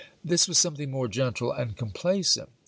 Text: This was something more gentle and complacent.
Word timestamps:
This 0.25 0.47
was 0.47 0.57
something 0.57 0.89
more 0.89 1.07
gentle 1.07 1.51
and 1.51 1.77
complacent. 1.77 2.49